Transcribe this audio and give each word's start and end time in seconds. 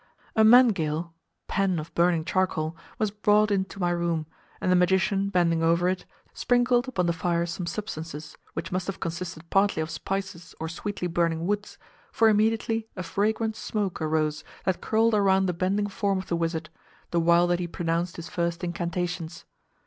A 0.35 0.43
mangale 0.43 1.13
(pan 1.47 1.77
of 1.77 1.93
burning 1.93 2.25
charcoal) 2.25 2.75
was 2.97 3.11
brought 3.11 3.51
into 3.51 3.79
my 3.79 3.91
room, 3.91 4.25
and 4.59 4.71
the 4.71 4.75
magician 4.75 5.29
bending 5.29 5.61
over 5.61 5.87
it, 5.87 6.07
sprinkled 6.33 6.87
upon 6.87 7.05
the 7.05 7.13
fire 7.13 7.45
some 7.45 7.67
substances 7.67 8.35
which 8.53 8.71
must 8.71 8.87
have 8.87 8.99
consisted 8.99 9.47
partly 9.51 9.79
of 9.79 9.91
spices 9.91 10.55
or 10.59 10.67
sweetly 10.67 11.07
burning 11.07 11.45
woods, 11.45 11.77
for 12.11 12.29
immediately 12.29 12.87
a 12.95 13.03
fragrant 13.03 13.55
smoke 13.55 14.01
arose 14.01 14.43
that 14.65 14.81
curled 14.81 15.13
around 15.13 15.45
the 15.45 15.53
bending 15.53 15.85
form 15.85 16.17
of 16.17 16.29
the 16.29 16.35
wizard, 16.35 16.71
the 17.11 17.19
while 17.19 17.45
that 17.45 17.59
he 17.59 17.67
pronounced 17.67 18.15
his 18.15 18.27
first 18.27 18.63
incantations. 18.63 19.45